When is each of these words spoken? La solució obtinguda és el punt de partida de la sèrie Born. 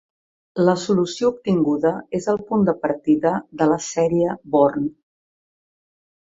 La 0.69 0.73
solució 0.83 1.29
obtinguda 1.33 1.91
és 2.21 2.29
el 2.33 2.41
punt 2.49 2.65
de 2.71 2.75
partida 2.87 3.35
de 3.63 3.71
la 3.75 3.79
sèrie 3.91 4.35
Born. 4.59 4.93